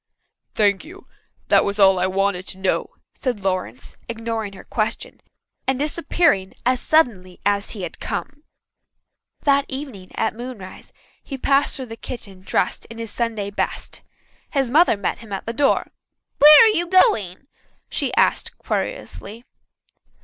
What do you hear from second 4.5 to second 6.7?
her question, and disappearing